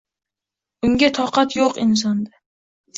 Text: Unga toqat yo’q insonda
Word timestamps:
Unga 0.89 1.11
toqat 1.21 1.57
yo’q 1.61 1.81
insonda 1.87 2.39